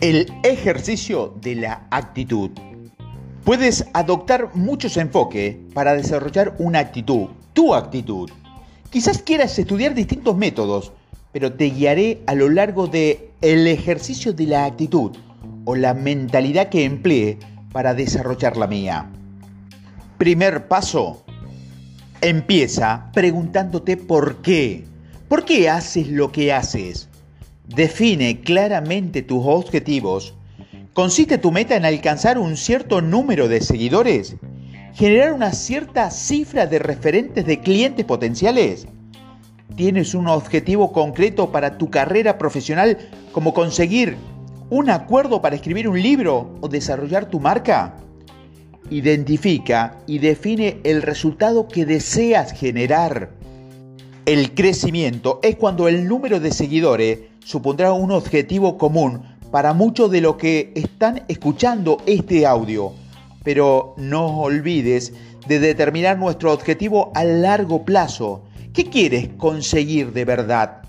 El 0.00 0.32
ejercicio 0.44 1.34
de 1.42 1.56
la 1.56 1.86
actitud. 1.90 2.52
Puedes 3.44 3.84
adoptar 3.92 4.48
muchos 4.54 4.96
enfoques 4.96 5.58
para 5.74 5.92
desarrollar 5.92 6.54
una 6.58 6.78
actitud, 6.78 7.28
tu 7.52 7.74
actitud. 7.74 8.30
Quizás 8.88 9.20
quieras 9.20 9.58
estudiar 9.58 9.94
distintos 9.94 10.38
métodos, 10.38 10.92
pero 11.32 11.52
te 11.52 11.66
guiaré 11.66 12.22
a 12.26 12.34
lo 12.34 12.48
largo 12.48 12.86
de 12.86 13.30
el 13.42 13.66
ejercicio 13.66 14.32
de 14.32 14.46
la 14.46 14.64
actitud 14.64 15.18
o 15.66 15.76
la 15.76 15.92
mentalidad 15.92 16.70
que 16.70 16.86
emplee 16.86 17.38
para 17.70 17.92
desarrollar 17.92 18.56
la 18.56 18.66
mía. 18.66 19.10
Primer 20.16 20.66
paso. 20.66 21.22
Empieza 22.22 23.10
preguntándote 23.12 23.98
por 23.98 24.40
qué. 24.40 24.86
¿Por 25.28 25.44
qué 25.44 25.68
haces 25.68 26.08
lo 26.08 26.32
que 26.32 26.54
haces? 26.54 27.09
Define 27.74 28.40
claramente 28.40 29.22
tus 29.22 29.44
objetivos. 29.46 30.34
¿Consiste 30.92 31.38
tu 31.38 31.52
meta 31.52 31.76
en 31.76 31.84
alcanzar 31.84 32.36
un 32.36 32.56
cierto 32.56 33.00
número 33.00 33.46
de 33.46 33.60
seguidores? 33.60 34.34
¿Generar 34.92 35.32
una 35.32 35.52
cierta 35.52 36.10
cifra 36.10 36.66
de 36.66 36.80
referentes 36.80 37.46
de 37.46 37.60
clientes 37.60 38.04
potenciales? 38.04 38.88
¿Tienes 39.76 40.14
un 40.14 40.26
objetivo 40.26 40.92
concreto 40.92 41.52
para 41.52 41.78
tu 41.78 41.90
carrera 41.90 42.38
profesional 42.38 42.98
como 43.30 43.54
conseguir 43.54 44.16
un 44.68 44.90
acuerdo 44.90 45.40
para 45.40 45.54
escribir 45.54 45.88
un 45.88 46.02
libro 46.02 46.58
o 46.60 46.68
desarrollar 46.68 47.26
tu 47.26 47.38
marca? 47.38 47.94
Identifica 48.90 49.96
y 50.08 50.18
define 50.18 50.80
el 50.82 51.02
resultado 51.02 51.68
que 51.68 51.86
deseas 51.86 52.50
generar. 52.50 53.30
El 54.26 54.54
crecimiento 54.54 55.38
es 55.44 55.54
cuando 55.54 55.86
el 55.86 56.08
número 56.08 56.40
de 56.40 56.50
seguidores 56.50 57.29
supondrá 57.44 57.92
un 57.92 58.10
objetivo 58.12 58.78
común 58.78 59.22
para 59.50 59.72
muchos 59.72 60.10
de 60.10 60.20
los 60.20 60.36
que 60.36 60.72
están 60.74 61.22
escuchando 61.28 61.98
este 62.06 62.46
audio. 62.46 62.92
Pero 63.42 63.94
no 63.96 64.40
olvides 64.40 65.12
de 65.46 65.58
determinar 65.58 66.18
nuestro 66.18 66.52
objetivo 66.52 67.10
a 67.14 67.24
largo 67.24 67.84
plazo. 67.84 68.42
¿Qué 68.72 68.84
quieres 68.84 69.30
conseguir 69.36 70.12
de 70.12 70.24
verdad? 70.24 70.82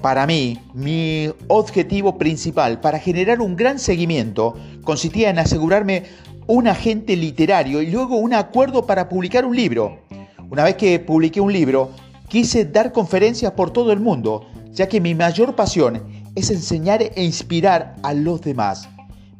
Para 0.00 0.26
mí, 0.26 0.58
mi 0.72 1.28
objetivo 1.48 2.16
principal 2.16 2.80
para 2.80 2.98
generar 2.98 3.40
un 3.40 3.56
gran 3.56 3.78
seguimiento 3.78 4.54
consistía 4.84 5.30
en 5.30 5.38
asegurarme 5.38 6.04
un 6.46 6.68
agente 6.68 7.16
literario 7.16 7.82
y 7.82 7.90
luego 7.90 8.16
un 8.16 8.32
acuerdo 8.32 8.86
para 8.86 9.08
publicar 9.08 9.44
un 9.44 9.56
libro. 9.56 9.98
Una 10.48 10.62
vez 10.62 10.76
que 10.76 11.00
publiqué 11.00 11.40
un 11.40 11.52
libro, 11.52 11.90
quise 12.28 12.64
dar 12.64 12.92
conferencias 12.92 13.52
por 13.52 13.72
todo 13.72 13.90
el 13.90 13.98
mundo 13.98 14.46
ya 14.76 14.88
que 14.88 15.00
mi 15.00 15.14
mayor 15.14 15.56
pasión 15.56 16.02
es 16.34 16.50
enseñar 16.50 17.02
e 17.02 17.24
inspirar 17.24 17.96
a 18.02 18.12
los 18.12 18.42
demás. 18.42 18.88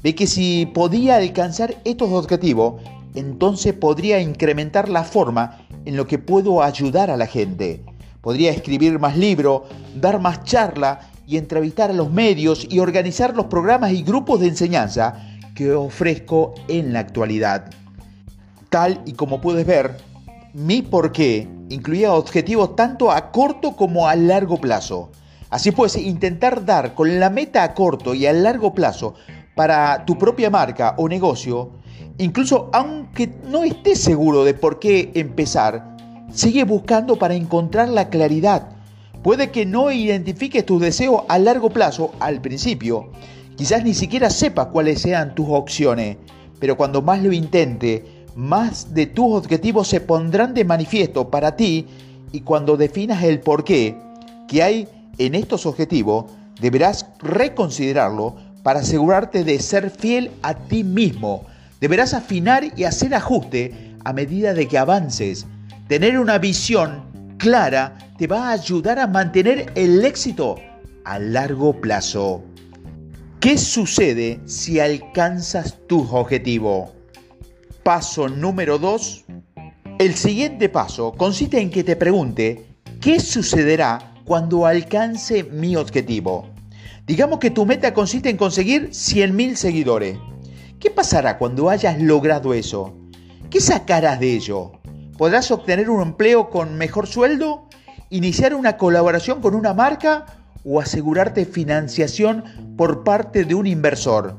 Ve 0.02 0.14
que 0.14 0.26
si 0.26 0.64
podía 0.66 1.16
alcanzar 1.16 1.76
estos 1.84 2.10
objetivos, 2.10 2.82
entonces 3.14 3.74
podría 3.74 4.18
incrementar 4.20 4.88
la 4.88 5.04
forma 5.04 5.58
en 5.84 5.96
lo 5.96 6.06
que 6.06 6.18
puedo 6.18 6.62
ayudar 6.62 7.10
a 7.10 7.18
la 7.18 7.26
gente. 7.26 7.84
Podría 8.22 8.50
escribir 8.50 8.98
más 8.98 9.16
libros, 9.18 9.62
dar 9.94 10.20
más 10.20 10.42
charla 10.44 11.00
y 11.26 11.36
entrevistar 11.36 11.90
a 11.90 11.94
los 11.94 12.10
medios 12.10 12.66
y 12.70 12.78
organizar 12.78 13.36
los 13.36 13.46
programas 13.46 13.92
y 13.92 14.02
grupos 14.02 14.40
de 14.40 14.48
enseñanza 14.48 15.22
que 15.54 15.72
ofrezco 15.72 16.54
en 16.68 16.94
la 16.94 17.00
actualidad. 17.00 17.70
Tal 18.70 19.02
y 19.04 19.12
como 19.12 19.42
puedes 19.42 19.66
ver, 19.66 19.98
mi 20.54 20.80
porqué 20.80 21.46
incluía 21.68 22.14
objetivos 22.14 22.74
tanto 22.74 23.10
a 23.10 23.30
corto 23.32 23.76
como 23.76 24.08
a 24.08 24.16
largo 24.16 24.58
plazo. 24.58 25.10
Así 25.56 25.70
pues, 25.70 25.96
intentar 25.96 26.66
dar 26.66 26.92
con 26.92 27.18
la 27.18 27.30
meta 27.30 27.62
a 27.62 27.72
corto 27.72 28.12
y 28.12 28.26
a 28.26 28.32
largo 28.34 28.74
plazo 28.74 29.14
para 29.54 30.04
tu 30.04 30.18
propia 30.18 30.50
marca 30.50 30.94
o 30.98 31.08
negocio, 31.08 31.70
incluso 32.18 32.68
aunque 32.74 33.30
no 33.48 33.64
estés 33.64 34.02
seguro 34.02 34.44
de 34.44 34.52
por 34.52 34.78
qué 34.78 35.12
empezar, 35.14 35.96
sigue 36.30 36.64
buscando 36.64 37.16
para 37.16 37.36
encontrar 37.36 37.88
la 37.88 38.10
claridad. 38.10 38.68
Puede 39.22 39.50
que 39.50 39.64
no 39.64 39.90
identifiques 39.90 40.66
tus 40.66 40.78
deseos 40.78 41.22
a 41.26 41.38
largo 41.38 41.70
plazo 41.70 42.12
al 42.20 42.42
principio, 42.42 43.08
quizás 43.56 43.82
ni 43.82 43.94
siquiera 43.94 44.28
sepas 44.28 44.66
cuáles 44.66 45.00
sean 45.00 45.34
tus 45.34 45.46
opciones, 45.48 46.18
pero 46.60 46.76
cuando 46.76 47.00
más 47.00 47.22
lo 47.22 47.32
intente, 47.32 48.04
más 48.34 48.92
de 48.92 49.06
tus 49.06 49.32
objetivos 49.32 49.88
se 49.88 50.02
pondrán 50.02 50.52
de 50.52 50.66
manifiesto 50.66 51.30
para 51.30 51.56
ti 51.56 51.86
y 52.30 52.42
cuando 52.42 52.76
definas 52.76 53.22
el 53.22 53.40
por 53.40 53.64
qué, 53.64 53.96
que 54.48 54.62
hay 54.62 54.88
en 55.18 55.34
estos 55.34 55.66
objetivos, 55.66 56.26
deberás 56.60 57.06
reconsiderarlo 57.18 58.36
para 58.62 58.80
asegurarte 58.80 59.44
de 59.44 59.58
ser 59.60 59.90
fiel 59.90 60.30
a 60.42 60.54
ti 60.54 60.82
mismo. 60.82 61.46
Deberás 61.80 62.14
afinar 62.14 62.64
y 62.76 62.84
hacer 62.84 63.14
ajuste 63.14 63.94
a 64.04 64.12
medida 64.12 64.54
de 64.54 64.66
que 64.66 64.78
avances. 64.78 65.46
Tener 65.88 66.18
una 66.18 66.38
visión 66.38 67.36
clara 67.38 67.96
te 68.18 68.26
va 68.26 68.48
a 68.48 68.52
ayudar 68.52 68.98
a 68.98 69.06
mantener 69.06 69.72
el 69.74 70.04
éxito 70.04 70.56
a 71.04 71.18
largo 71.18 71.80
plazo. 71.80 72.42
¿Qué 73.40 73.58
sucede 73.58 74.40
si 74.46 74.80
alcanzas 74.80 75.76
tu 75.86 76.00
objetivo? 76.10 76.92
Paso 77.82 78.28
número 78.28 78.78
2. 78.78 79.24
El 79.98 80.14
siguiente 80.14 80.68
paso 80.68 81.12
consiste 81.12 81.60
en 81.60 81.70
que 81.70 81.84
te 81.84 81.94
pregunte 81.94 82.66
qué 83.00 83.20
sucederá 83.20 84.15
cuando 84.26 84.66
alcance 84.66 85.44
mi 85.44 85.76
objetivo. 85.76 86.48
Digamos 87.06 87.38
que 87.38 87.52
tu 87.52 87.64
meta 87.64 87.94
consiste 87.94 88.28
en 88.28 88.36
conseguir 88.36 88.90
100.000 88.90 89.54
seguidores. 89.54 90.18
¿Qué 90.80 90.90
pasará 90.90 91.38
cuando 91.38 91.70
hayas 91.70 92.02
logrado 92.02 92.52
eso? 92.52 92.92
¿Qué 93.50 93.60
sacarás 93.60 94.18
de 94.18 94.34
ello? 94.34 94.72
¿Podrás 95.16 95.52
obtener 95.52 95.88
un 95.88 96.02
empleo 96.02 96.50
con 96.50 96.76
mejor 96.76 97.06
sueldo? 97.06 97.68
¿Iniciar 98.10 98.52
una 98.56 98.76
colaboración 98.76 99.40
con 99.40 99.54
una 99.54 99.72
marca? 99.72 100.26
¿O 100.64 100.80
asegurarte 100.80 101.44
financiación 101.44 102.74
por 102.76 103.04
parte 103.04 103.44
de 103.44 103.54
un 103.54 103.68
inversor? 103.68 104.36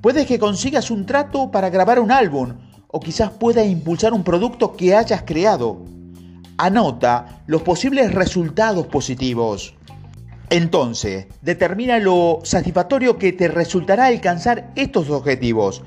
Puede 0.00 0.24
que 0.24 0.38
consigas 0.38 0.90
un 0.90 1.04
trato 1.04 1.50
para 1.50 1.68
grabar 1.68 2.00
un 2.00 2.10
álbum 2.10 2.54
o 2.86 2.98
quizás 2.98 3.30
pueda 3.32 3.62
impulsar 3.62 4.14
un 4.14 4.24
producto 4.24 4.74
que 4.74 4.94
hayas 4.94 5.22
creado 5.26 5.97
anota 6.58 7.42
los 7.46 7.62
posibles 7.62 8.12
resultados 8.12 8.86
positivos. 8.88 9.74
Entonces, 10.50 11.26
determina 11.40 11.98
lo 11.98 12.40
satisfactorio 12.42 13.18
que 13.18 13.32
te 13.32 13.48
resultará 13.48 14.06
alcanzar 14.06 14.70
estos 14.76 15.08
objetivos. 15.10 15.82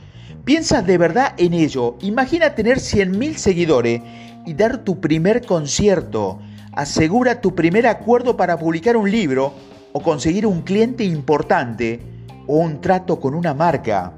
Piensa 0.45 0.81
de 0.81 0.97
verdad 0.97 1.33
en 1.37 1.53
ello. 1.53 1.97
Imagina 2.01 2.55
tener 2.55 2.77
100.000 2.77 3.35
seguidores 3.35 4.01
y 4.45 4.53
dar 4.53 4.83
tu 4.83 4.99
primer 4.99 5.45
concierto. 5.45 6.39
Asegura 6.73 7.41
tu 7.41 7.53
primer 7.53 7.85
acuerdo 7.85 8.37
para 8.37 8.57
publicar 8.57 8.97
un 8.97 9.11
libro 9.11 9.53
o 9.93 10.01
conseguir 10.01 10.47
un 10.47 10.61
cliente 10.61 11.03
importante 11.03 11.99
o 12.47 12.57
un 12.57 12.81
trato 12.81 13.19
con 13.19 13.33
una 13.33 13.53
marca. 13.53 14.13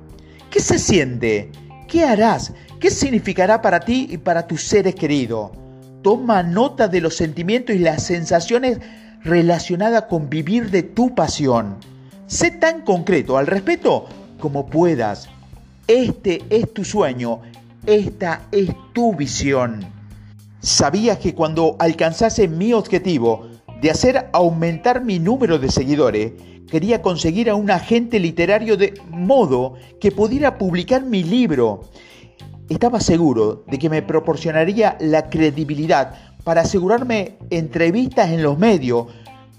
¿Qué 0.50 0.60
se 0.60 0.78
siente? 0.78 1.52
¿Qué 1.88 2.04
harás? 2.04 2.54
¿Qué 2.80 2.92
significará 2.92 3.62
para 3.62 3.80
ti 3.80 4.08
y 4.10 4.18
para 4.18 4.46
tus 4.46 4.64
seres 4.64 4.94
queridos? 4.94 5.63
Toma 6.04 6.44
nota 6.44 6.90
de 6.90 7.00
los 7.00 7.16
sentimientos 7.16 7.74
y 7.76 7.80
las 7.80 8.04
sensaciones 8.04 8.80
relacionadas 9.24 10.04
con 10.04 10.30
vivir 10.30 10.70
de 10.70 10.84
tu 10.84 11.16
pasión. 11.16 11.78
Sé 12.28 12.52
tan 12.52 12.82
concreto 12.82 13.38
al 13.38 13.48
respecto 13.48 14.08
como 14.38 14.66
puedas. 14.68 15.30
Este 15.88 16.42
es 16.50 16.74
tu 16.74 16.84
sueño, 16.84 17.40
esta 17.86 18.42
es 18.52 18.70
tu 18.92 19.16
visión. 19.16 19.86
¿Sabías 20.60 21.20
que 21.20 21.34
cuando 21.34 21.78
alcanzase 21.80 22.50
mi 22.50 22.74
objetivo 22.74 23.48
de 23.82 23.90
hacer 23.90 24.30
aumentar 24.34 25.06
mi 25.06 25.20
número 25.20 25.58
de 25.58 25.72
seguidores, 25.72 26.34
quería 26.70 27.02
conseguir 27.02 27.50
a 27.50 27.56
un 27.56 27.72
agente 27.72 28.20
literario 28.20 28.76
de 28.76 28.94
modo 29.10 29.76
que 30.02 30.12
pudiera 30.12 30.58
publicar 30.58 31.04
mi 31.04 31.24
libro 31.24 31.90
estaba 32.70 33.00
seguro 33.00 33.64
de 33.68 33.80
que 33.80 33.90
me 33.90 34.02
proporcionaría 34.02 34.98
la 35.00 35.30
credibilidad 35.30 36.16
para 36.44 36.62
asegurarme 36.62 37.38
entrevistas 37.50 38.30
en 38.30 38.44
los 38.44 38.58
medios, 38.58 39.08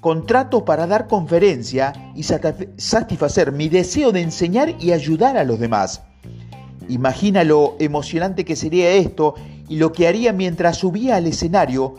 contratos 0.00 0.62
para 0.62 0.86
dar 0.86 1.08
conferencia 1.08 1.92
y 2.14 2.24
satisfacer 2.24 3.52
mi 3.52 3.68
deseo 3.68 4.12
de 4.12 4.20
enseñar 4.20 4.74
y 4.78 4.92
ayudar 4.92 5.36
a 5.36 5.44
los 5.44 5.58
demás. 5.58 6.02
Imagina 6.88 7.44
lo 7.44 7.76
emocionante 7.78 8.44
que 8.44 8.56
sería 8.56 8.90
esto 8.90 9.34
y 9.68 9.76
lo 9.76 9.92
que 9.92 10.06
haría 10.06 10.32
mientras 10.32 10.76
subía 10.76 11.16
al 11.16 11.26
escenario 11.26 11.94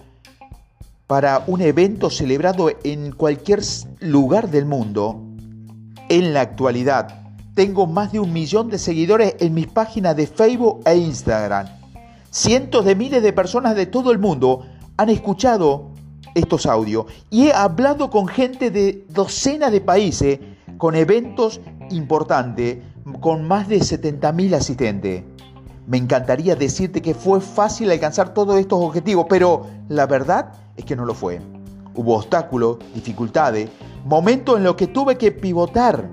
para 1.08 1.44
un 1.48 1.62
evento 1.62 2.10
celebrado 2.10 2.72
en 2.84 3.12
cualquier 3.12 3.62
lugar 4.00 4.50
del 4.50 4.66
mundo. 4.66 5.22
En 6.10 6.34
la 6.34 6.42
actualidad, 6.42 7.25
tengo 7.56 7.88
más 7.88 8.12
de 8.12 8.20
un 8.20 8.32
millón 8.32 8.70
de 8.70 8.78
seguidores 8.78 9.36
en 9.40 9.54
mis 9.54 9.68
páginas 9.68 10.16
de 10.16 10.28
Facebook 10.28 10.82
e 10.86 10.96
Instagram. 10.98 11.68
Cientos 12.30 12.84
de 12.84 12.96
miles 12.96 13.24
de 13.24 13.34
personas 13.34 13.76
de 13.76 13.86
todo 13.86 14.12
el 14.12 14.20
mundo 14.20 14.66
han 14.98 15.10
escuchado 15.10 15.88
estos 16.36 16.66
audios 16.66 17.06
y 17.30 17.48
he 17.48 17.54
hablado 17.54 18.10
con 18.10 18.28
gente 18.28 18.70
de 18.70 19.06
docenas 19.10 19.72
de 19.72 19.80
países 19.80 20.40
con 20.78 20.96
eventos 20.96 21.62
importante 21.90 22.84
con 23.22 23.48
más 23.48 23.70
de 23.70 23.80
70.000 23.80 24.54
asistentes. 24.56 25.24
Me 25.88 25.98
encantaría 25.98 26.56
decirte 26.56 27.02
que 27.02 27.14
fue 27.14 27.40
fácil 27.40 27.90
alcanzar 27.90 28.34
todos 28.34 28.58
estos 28.58 28.82
objetivos, 28.82 29.28
pero 29.30 29.68
la 29.88 30.08
verdad 30.08 30.52
es 30.76 30.84
que 30.84 30.96
no 30.96 31.06
lo 31.06 31.14
fue. 31.14 31.40
Hubo 31.94 32.18
obstáculos, 32.18 32.80
dificultades, 32.94 33.70
momentos 34.04 34.58
en 34.58 34.66
los 34.66 34.76
que 34.76 34.88
tuve 34.88 35.18
que 35.18 35.32
pivotar. 35.32 36.10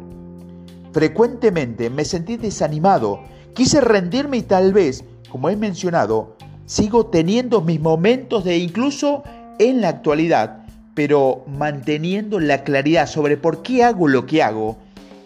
Frecuentemente 0.93 1.89
me 1.89 2.05
sentí 2.05 2.37
desanimado, 2.37 3.21
quise 3.55 3.81
rendirme 3.81 4.39
y 4.39 4.43
tal 4.43 4.73
vez, 4.75 5.05
como 5.31 5.49
he 5.49 5.57
mencionado, 5.57 6.37
sigo 6.67 7.07
teniendo 7.07 7.63
mis 7.63 7.81
momentos 7.81 8.45
de 8.45 8.59
incluso 8.59 9.23
en 9.59 9.81
la 9.81 9.89
actualidad, 9.89 10.67
pero 10.95 11.45
manteniendo 11.47 12.41
la 12.41 12.63
claridad 12.63 13.07
sobre 13.07 13.39
por 13.39 13.63
qué 13.63 13.85
hago 13.85 14.07
lo 14.07 14.27
que 14.27 14.43
hago 14.43 14.77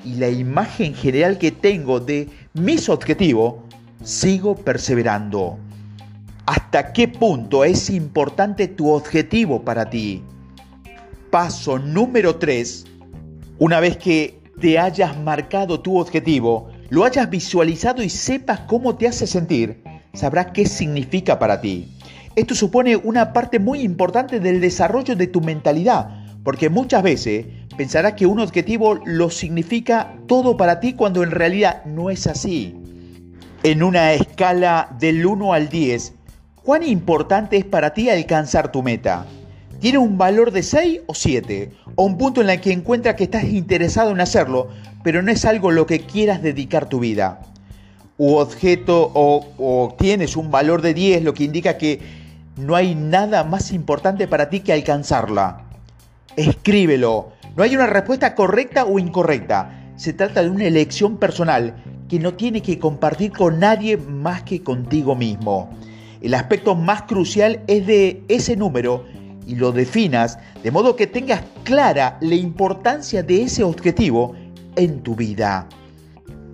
y 0.05 0.15
la 0.15 0.29
imagen 0.29 0.95
general 0.95 1.39
que 1.39 1.51
tengo 1.51 1.99
de 1.99 2.29
mis 2.55 2.89
objetivos, 2.89 3.55
sigo 4.05 4.55
perseverando. 4.55 5.59
¿Hasta 6.47 6.93
qué 6.93 7.09
punto 7.09 7.65
es 7.65 7.91
importante 7.91 8.69
tu 8.69 8.91
objetivo 8.91 9.62
para 9.62 9.91
ti? 9.91 10.23
Paso 11.31 11.77
número 11.81 12.37
3. 12.37 12.85
Una 13.59 13.81
vez 13.81 13.97
que 13.97 14.46
te 14.61 14.79
hayas 14.79 15.19
marcado 15.19 15.81
tu 15.81 15.99
objetivo, 15.99 16.69
lo 16.88 17.05
hayas 17.05 17.29
visualizado 17.29 18.03
y 18.03 18.08
sepas 18.08 18.61
cómo 18.61 18.97
te 18.97 19.06
hace 19.06 19.26
sentir, 19.26 19.82
sabrás 20.14 20.49
qué 20.55 20.67
significa 20.67 21.38
para 21.38 21.61
ti. 21.61 21.93
Esto 22.37 22.55
supone 22.55 22.97
una 22.97 23.32
parte 23.32 23.58
muy 23.58 23.81
importante 23.81 24.41
del 24.41 24.61
desarrollo 24.61 25.14
de 25.14 25.26
tu 25.26 25.41
mentalidad, 25.41 26.08
porque 26.43 26.70
muchas 26.70 27.03
veces 27.03 27.47
pensarás 27.76 28.14
que 28.14 28.26
un 28.26 28.41
objetivo 28.41 28.99
lo 29.05 29.29
significa 29.31 30.17
todo 30.26 30.56
para 30.56 30.81
ti 30.81 30.94
cuando 30.94 31.23
en 31.23 31.32
realidad 31.32 31.85
no 31.85 32.09
es 32.09 32.26
así. 32.26 32.75
En 33.62 33.82
una 33.82 34.12
escala 34.12 34.97
del 34.99 35.26
1 35.26 35.52
al 35.52 35.69
10, 35.69 36.14
¿cuán 36.62 36.82
importante 36.82 37.59
es 37.59 37.64
para 37.64 37.93
ti 37.93 38.09
alcanzar 38.09 38.73
tu 38.73 38.82
meta? 38.82 39.26
¿Tiene 39.81 39.99
un 39.99 40.17
valor 40.17 40.52
de 40.52 40.62
6 40.62 41.02
o 41.06 41.14
7? 41.14 41.73
¿O 41.96 42.05
un 42.05 42.17
punto 42.17 42.40
en 42.40 42.49
el 42.49 42.61
que 42.61 42.73
encuentras 42.73 43.14
que 43.14 43.25
estás 43.25 43.44
interesado 43.44 44.11
en 44.11 44.20
hacerlo, 44.20 44.69
pero 45.05 45.23
no 45.23 45.31
es 45.31 45.44
algo 45.44 45.70
lo 45.70 45.87
que 45.87 46.00
quieras 46.00 46.43
dedicar 46.43 46.88
tu 46.88 47.00
vida? 47.00 47.43
¿U 48.17 48.37
objeto 48.37 49.11
o, 49.14 49.46
o 49.58 49.94
tienes 49.99 50.37
un 50.37 50.50
valor 50.50 50.81
de 50.81 50.94
10, 50.94 51.23
lo 51.23 51.34
que 51.34 51.44
indica 51.44 51.76
que 51.76 52.00
no 52.56 52.75
hay 52.75 52.94
nada 52.94 53.44
más 53.44 53.73
importante 53.73 54.26
para 54.26 54.49
ti 54.49 54.61
que 54.61 54.73
alcanzarla? 54.73 55.64
Escríbelo. 56.37 57.32
No 57.55 57.62
hay 57.62 57.76
una 57.76 57.87
respuesta 57.87 58.34
correcta 58.34 58.87
o 58.87 58.99
incorrecta. 58.99 59.93
Se 59.96 60.14
trata 60.14 60.43
de 60.43 60.50
una 60.50 60.64
elección 60.64 61.19
personal 61.19 61.75
que 62.08 62.19
no 62.19 62.34
tiene 62.34 62.62
que 62.62 62.78
compartir 62.78 63.32
con 63.32 63.61
nadie 63.61 63.99
más 63.99 64.43
que 64.43 64.62
contigo 64.62 65.14
mismo. 65.14 65.70
El 66.23 66.34
aspecto 66.34 66.75
más 66.75 67.02
crucial 67.02 67.61
es 67.67 67.87
de 67.87 68.23
ese 68.28 68.56
número 68.56 69.05
y 69.47 69.55
lo 69.55 69.73
definas 69.73 70.39
de 70.63 70.71
modo 70.71 70.97
que 70.97 71.07
tengas 71.07 71.43
clara 71.65 72.19
la 72.21 72.35
importancia 72.35 73.23
de 73.23 73.43
ese 73.43 73.63
objetivo 73.63 74.35
en 74.75 75.03
tu 75.03 75.15
vida. 75.15 75.69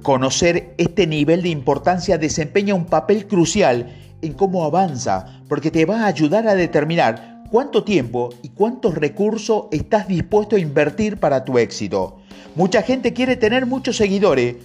Conocer 0.03 0.75
este 0.79 1.06
nivel 1.06 1.43
de 1.43 1.49
importancia 1.49 2.19
desempeña 2.19 2.75
un 2.75 2.87
papel 2.87 3.27
crucial 3.27 3.94
en 4.21 4.35
cómo 4.35 4.65
avanza, 4.65 5.43
porque 5.49 5.71
te 5.71 5.85
va 5.85 6.03
a 6.03 6.06
ayudar 6.06 6.47
a 6.47 6.55
determinar 6.55 7.44
cuánto 7.50 7.85
tiempo 7.85 8.31
y 8.43 8.50
cuántos 8.50 8.94
recursos 8.94 9.65
estás 9.73 10.09
dispuesto 10.09 10.56
a 10.56 10.61
invertir 10.61 11.19
para 11.19 11.44
tu 11.44 11.59
éxito. 11.59 12.19
Mucha 12.55 12.83
gente 12.83 13.12
quiere 13.12 13.37
tener 13.37 13.67
muchos 13.67 13.97
seguidores, 13.97 14.56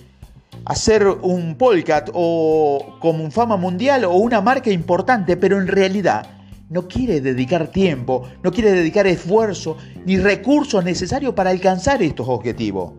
hacer 0.66 1.08
un 1.08 1.56
podcast 1.56 2.10
o 2.14 2.98
como 3.00 3.24
un 3.24 3.32
fama 3.32 3.58
mundial 3.58 4.06
o 4.06 4.14
una 4.16 4.42
marca 4.42 4.72
importante, 4.72 5.38
pero 5.38 5.60
en 5.60 5.68
realidad 5.68 6.37
no 6.69 6.88
quiere 6.88 7.22
dedicar 7.22 7.68
tiempo, 7.68 8.28
no 8.44 8.52
quiere 8.52 8.72
dedicar 8.72 9.08
esfuerzo 9.08 9.78
ni 10.06 10.18
recursos 10.18 10.84
necesarios 10.84 11.34
para 11.34 11.50
alcanzar 11.50 12.04
estos 12.04 12.28
objetivos. 12.28 12.94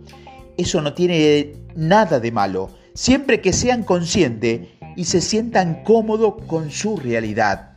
Eso 0.57 0.81
no 0.81 0.95
tiene 0.95 1.53
nada 1.77 2.19
de 2.19 2.33
malo, 2.33 2.71
siempre 2.95 3.41
que 3.41 3.53
sean 3.53 3.85
conscientes 3.85 4.69
y 4.97 5.05
se 5.05 5.21
sientan 5.21 5.85
cómodos 5.85 6.35
con 6.47 6.71
su 6.71 6.97
realidad. 6.97 7.77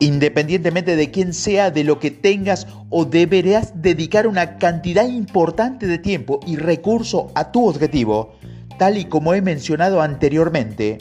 Independientemente 0.00 0.96
de 0.96 1.10
quién 1.10 1.32
sea, 1.32 1.70
de 1.70 1.84
lo 1.84 1.98
que 1.98 2.10
tengas 2.10 2.66
o 2.90 3.04
deberás 3.04 3.80
dedicar 3.80 4.26
una 4.26 4.58
cantidad 4.58 5.06
importante 5.06 5.86
de 5.86 5.98
tiempo 5.98 6.40
y 6.46 6.56
recurso 6.56 7.30
a 7.34 7.52
tu 7.52 7.66
objetivo, 7.66 8.34
tal 8.78 8.98
y 8.98 9.04
como 9.04 9.32
he 9.32 9.40
mencionado 9.40 10.02
anteriormente, 10.02 10.98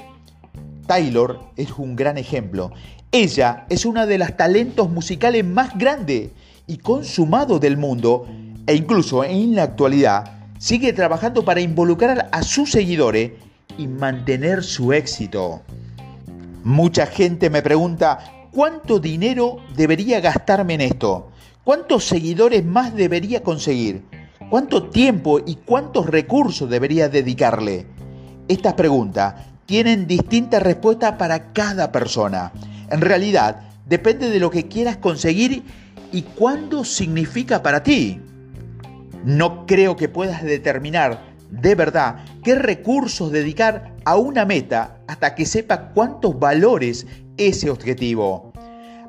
Taylor 0.86 1.40
es 1.58 1.72
un 1.78 1.96
gran 1.96 2.18
ejemplo. 2.18 2.72
Ella 3.14 3.66
es 3.70 3.86
una 3.86 4.06
de 4.06 4.18
las 4.18 4.36
talentos 4.36 4.90
musicales 4.90 5.46
más 5.46 5.78
grandes 5.78 6.32
y 6.68 6.78
consumados 6.78 7.62
del 7.62 7.78
mundo 7.78 8.26
e 8.68 8.76
incluso 8.76 9.24
en 9.24 9.56
la 9.56 9.64
actualidad 9.64 10.50
sigue 10.58 10.94
trabajando 10.94 11.46
para 11.46 11.62
involucrar 11.62 12.28
a 12.32 12.42
sus 12.44 12.72
seguidores 12.72 13.34
y 13.78 13.88
mantener 13.88 14.64
su 14.64 14.94
éxito. 14.94 15.62
Mucha 16.64 17.06
gente 17.06 17.50
me 17.50 17.62
pregunta, 17.62 18.44
¿Cuánto 18.54 19.00
dinero 19.00 19.58
debería 19.76 20.20
gastarme 20.20 20.76
en 20.76 20.82
esto? 20.82 21.32
¿Cuántos 21.64 22.06
seguidores 22.06 22.64
más 22.64 22.94
debería 22.94 23.42
conseguir? 23.42 24.04
¿Cuánto 24.48 24.90
tiempo 24.90 25.40
y 25.44 25.56
cuántos 25.56 26.06
recursos 26.06 26.70
debería 26.70 27.10
dedicarle? 27.10 27.88
Estas 28.48 28.76
preguntas 28.76 29.34
tienen 29.66 30.06
distintas 30.06 30.62
respuestas 30.62 31.14
para 31.14 31.52
cada 31.52 31.92
persona. 31.92 32.52
En 32.90 33.02
realidad, 33.02 33.62
depende 33.86 34.30
de 34.30 34.40
lo 34.40 34.50
que 34.50 34.68
quieras 34.68 34.98
conseguir 34.98 35.64
y 36.12 36.22
cuándo 36.22 36.86
significa 36.86 37.62
para 37.64 37.84
ti. 37.84 38.20
No 39.26 39.66
creo 39.66 39.96
que 39.96 40.10
puedas 40.10 40.44
determinar 40.44 41.34
de 41.50 41.76
verdad 41.76 42.26
qué 42.44 42.56
recursos 42.56 43.32
dedicar 43.32 43.96
a 44.06 44.18
una 44.18 44.46
meta 44.46 44.98
hasta 45.08 45.36
que 45.36 45.46
sepa 45.46 45.92
cuántos 45.94 46.38
valores 46.40 47.06
ese 47.38 47.70
objetivo. 47.70 48.54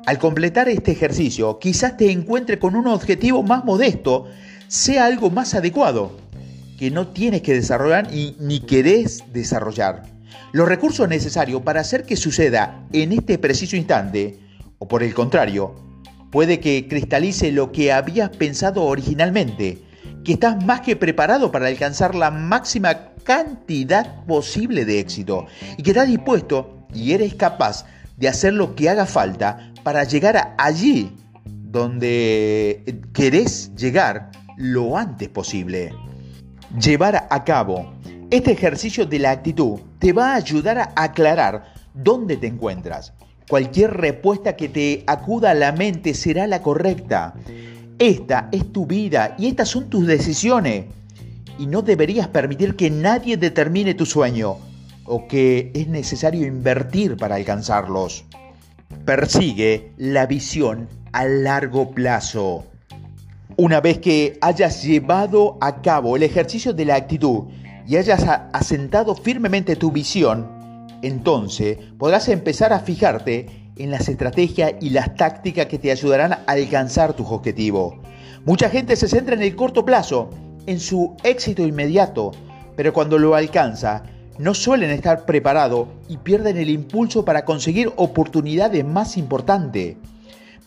Al 0.05 0.19
completar 0.19 0.69
este 0.69 0.91
ejercicio, 0.91 1.57
quizás 1.57 1.97
te 1.97 2.11
encuentres 2.11 2.59
con 2.59 2.75
un 2.75 2.87
objetivo 2.87 3.41
más 3.41 3.65
modesto, 3.65 4.25
sea 4.67 5.05
algo 5.05 5.31
más 5.31 5.55
adecuado, 5.55 6.11
que 6.77 6.91
no 6.91 7.07
tienes 7.07 7.41
que 7.41 7.53
desarrollar 7.53 8.09
ni 8.11 8.59
querés 8.59 9.23
desarrollar. 9.33 10.14
Los 10.55 10.69
recursos 10.69 11.09
necesarios 11.09 11.63
para 11.63 11.81
hacer 11.81 12.05
que 12.05 12.15
suceda 12.15 12.87
en 12.93 13.11
este 13.11 13.37
preciso 13.37 13.75
instante, 13.75 14.39
o 14.79 14.87
por 14.87 15.03
el 15.03 15.13
contrario, 15.13 15.75
puede 16.31 16.61
que 16.61 16.87
cristalice 16.87 17.51
lo 17.51 17.73
que 17.73 17.91
habías 17.91 18.29
pensado 18.29 18.83
originalmente, 18.83 19.79
que 20.23 20.31
estás 20.31 20.63
más 20.63 20.79
que 20.79 20.95
preparado 20.95 21.51
para 21.51 21.67
alcanzar 21.67 22.15
la 22.15 22.31
máxima 22.31 23.09
cantidad 23.25 24.23
posible 24.23 24.85
de 24.85 25.01
éxito 25.01 25.45
y 25.75 25.83
que 25.83 25.89
estás 25.89 26.07
dispuesto 26.07 26.87
y 26.93 27.11
eres 27.11 27.35
capaz 27.35 27.85
de 28.15 28.29
hacer 28.29 28.53
lo 28.53 28.75
que 28.75 28.89
haga 28.89 29.05
falta 29.05 29.73
para 29.83 30.05
llegar 30.05 30.55
allí 30.57 31.11
donde 31.43 33.01
querés 33.11 33.75
llegar 33.75 34.31
lo 34.55 34.97
antes 34.97 35.27
posible. 35.27 35.93
Llevar 36.79 37.27
a 37.29 37.43
cabo 37.43 37.93
este 38.31 38.51
ejercicio 38.51 39.05
de 39.05 39.19
la 39.19 39.31
actitud 39.31 39.79
te 39.99 40.11
va 40.11 40.33
a 40.33 40.35
ayudar 40.35 40.79
a 40.79 40.93
aclarar 40.95 41.73
dónde 41.93 42.37
te 42.37 42.47
encuentras. 42.47 43.13
Cualquier 43.47 43.91
respuesta 43.91 44.55
que 44.55 44.67
te 44.67 45.03
acuda 45.05 45.51
a 45.51 45.53
la 45.53 45.71
mente 45.71 46.15
será 46.15 46.47
la 46.47 46.61
correcta. 46.61 47.35
Esta 47.99 48.49
es 48.51 48.71
tu 48.71 48.87
vida 48.87 49.35
y 49.37 49.47
estas 49.47 49.69
son 49.69 49.89
tus 49.89 50.07
decisiones. 50.07 50.85
Y 51.59 51.67
no 51.67 51.83
deberías 51.83 52.27
permitir 52.27 52.75
que 52.75 52.89
nadie 52.89 53.37
determine 53.37 53.93
tu 53.93 54.05
sueño 54.05 54.57
o 55.05 55.27
que 55.27 55.71
es 55.75 55.87
necesario 55.87 56.47
invertir 56.47 57.17
para 57.17 57.35
alcanzarlos. 57.35 58.25
Persigue 59.05 59.91
la 59.97 60.25
visión 60.25 60.89
a 61.11 61.25
largo 61.25 61.91
plazo. 61.91 62.65
Una 63.55 63.79
vez 63.79 63.99
que 63.99 64.37
hayas 64.41 64.83
llevado 64.83 65.57
a 65.61 65.81
cabo 65.81 66.15
el 66.17 66.23
ejercicio 66.23 66.73
de 66.73 66.85
la 66.85 66.95
actitud 66.95 67.45
y 67.87 67.97
hayas 67.97 68.25
asentado 68.53 69.15
firmemente 69.15 69.75
tu 69.75 69.91
visión, 69.91 70.87
entonces 71.01 71.77
podrás 71.97 72.29
empezar 72.29 72.73
a 72.73 72.79
fijarte 72.79 73.47
en 73.77 73.91
las 73.91 74.07
estrategias 74.07 74.73
y 74.81 74.89
las 74.89 75.15
tácticas 75.15 75.67
que 75.67 75.77
te 75.77 75.91
ayudarán 75.91 76.33
a 76.33 76.43
alcanzar 76.47 77.13
tus 77.13 77.27
objetivos. 77.27 77.95
Mucha 78.45 78.69
gente 78.69 78.95
se 78.95 79.07
centra 79.07 79.35
en 79.35 79.41
el 79.41 79.55
corto 79.55 79.85
plazo, 79.85 80.29
en 80.65 80.79
su 80.79 81.15
éxito 81.23 81.65
inmediato, 81.65 82.31
pero 82.75 82.93
cuando 82.93 83.17
lo 83.17 83.35
alcanza, 83.35 84.03
no 84.37 84.53
suelen 84.53 84.91
estar 84.91 85.25
preparados 85.25 85.87
y 86.09 86.17
pierden 86.17 86.57
el 86.57 86.69
impulso 86.69 87.23
para 87.23 87.45
conseguir 87.45 87.91
oportunidades 87.95 88.83
más 88.83 89.17
importantes. 89.17 89.95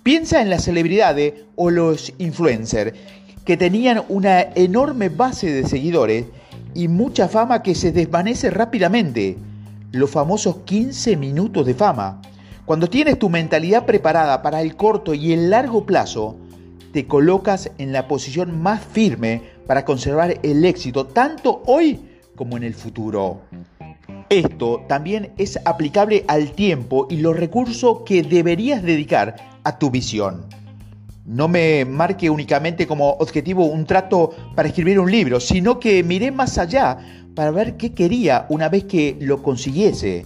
Piensa 0.03 0.41
en 0.41 0.51
las 0.51 0.65
celebridades 0.65 1.35
o 1.55 1.71
los 1.71 2.13
influencers 2.19 2.95
que 3.45 3.57
tenían 3.57 4.03
una 4.09 4.41
enorme 4.41 5.09
base 5.09 5.51
de 5.51 5.67
seguidores 5.67 6.27
y 6.75 6.89
mucha 6.89 7.29
fama 7.29 7.63
que 7.63 7.75
se 7.75 7.93
desvanece 7.93 8.51
rápidamente. 8.51 9.37
Los 9.93 10.11
famosos 10.11 10.59
15 10.65 11.17
minutos 11.17 11.67
de 11.67 11.75
fama. 11.75 12.21
Cuando 12.65 12.89
tienes 12.89 13.19
tu 13.19 13.31
mentalidad 13.31 13.87
preparada 13.87 14.43
para 14.43 14.61
el 14.61 14.77
corto 14.77 15.15
y 15.15 15.33
el 15.33 15.51
largo 15.51 15.87
plazo, 15.87 16.37
te 16.93 17.07
colocas 17.07 17.71
en 17.79 17.93
la 17.93 18.07
posición 18.09 18.61
más 18.61 18.83
firme 18.85 19.43
para 19.67 19.85
conservar 19.85 20.39
el 20.43 20.65
éxito 20.65 21.07
tanto 21.07 21.63
hoy 21.67 22.01
como 22.37 22.57
en 22.57 22.65
el 22.65 22.75
futuro. 22.75 23.41
Esto 24.29 24.85
también 24.89 25.33
es 25.39 25.59
aplicable 25.65 26.25
al 26.29 26.53
tiempo 26.53 27.07
y 27.09 27.17
los 27.17 27.37
recursos 27.37 28.01
que 28.05 28.23
deberías 28.23 28.83
dedicar 28.83 29.37
a 29.65 29.79
tu 29.79 29.91
visión. 29.91 30.45
No 31.29 31.47
me 31.47 31.85
marque 31.85 32.31
únicamente 32.31 32.87
como 32.87 33.11
objetivo 33.11 33.67
un 33.67 33.85
trato 33.85 34.31
para 34.57 34.69
escribir 34.69 34.99
un 34.99 35.11
libro, 35.11 35.41
sino 35.41 35.79
que 35.79 36.03
miré 36.03 36.31
más 36.31 36.57
allá 36.57 36.97
para 37.35 37.51
ver 37.51 37.77
qué 37.77 37.93
quería 37.93 38.47
una 38.49 38.71
vez 38.71 38.85
que 38.85 39.15
lo 39.21 39.43
consiguiese. 39.43 40.25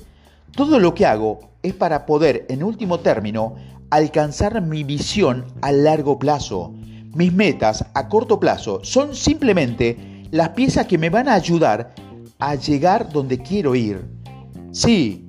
Todo 0.53 0.79
lo 0.79 0.95
que 0.95 1.05
hago 1.05 1.41
es 1.61 1.75
para 1.75 2.07
poder, 2.07 2.47
en 2.49 2.63
último 2.63 3.01
término, 3.01 3.57
alcanzar 3.91 4.63
mi 4.63 4.85
visión 4.85 5.45
a 5.61 5.73
largo 5.73 6.21
plazo. 6.21 6.73
Mis 7.17 7.33
metas 7.33 7.85
a 7.95 8.09
corto 8.09 8.39
plazo 8.39 8.79
son 8.85 9.17
simplemente 9.17 9.97
las 10.31 10.51
piezas 10.51 10.87
que 10.87 10.99
me 10.99 11.11
van 11.11 11.29
a 11.29 11.35
ayudar 11.35 11.97
a 12.39 12.55
llegar 12.55 13.11
donde 13.11 13.39
quiero 13.39 13.75
ir. 13.75 14.05
Sí, 14.71 15.22